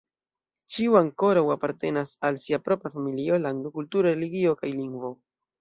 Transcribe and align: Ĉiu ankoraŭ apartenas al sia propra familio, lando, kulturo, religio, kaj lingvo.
Ĉiu 0.75 0.95
ankoraŭ 1.01 1.43
apartenas 1.57 2.15
al 2.29 2.41
sia 2.45 2.61
propra 2.71 2.93
familio, 2.97 3.39
lando, 3.47 3.73
kulturo, 3.79 4.09
religio, 4.15 4.57
kaj 4.65 4.73
lingvo. 4.83 5.17